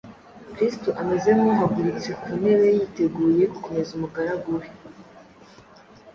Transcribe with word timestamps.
Kristo 0.53 0.89
ameze 1.01 1.29
nk’uhagurutse 1.37 2.09
ku 2.21 2.29
ntebe 2.39 2.67
yiteguye 2.77 3.43
gukomeza 3.53 3.89
umugaragu 3.97 4.47
we. 4.59 4.65